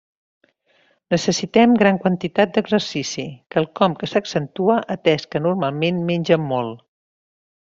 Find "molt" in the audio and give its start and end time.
6.55-6.83